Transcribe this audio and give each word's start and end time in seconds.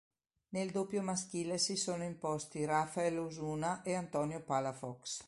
Nel 0.49 0.71
doppio 0.71 1.03
maschile 1.03 1.59
si 1.59 1.75
sono 1.75 2.03
imposti 2.03 2.65
Rafael 2.65 3.19
Osuna 3.19 3.83
e 3.83 3.93
Antonio 3.93 4.41
Palafox. 4.41 5.19